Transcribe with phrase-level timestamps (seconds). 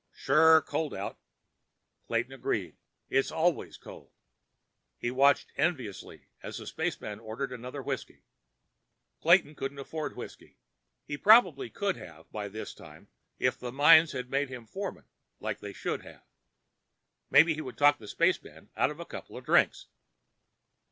[0.15, 1.19] "Sure cold out."
[2.07, 2.75] Clayton agreed.
[3.07, 4.09] "It's always cold."
[4.97, 8.23] He watched enviously as the spaceman ordered another whiskey.
[9.21, 10.57] Clayton couldn't afford whiskey.
[11.05, 15.05] He probably could have by this time, if the mines had made him a foreman,
[15.39, 16.23] like they should have.
[17.29, 19.85] Maybe he could talk the spaceman out of a couple of drinks.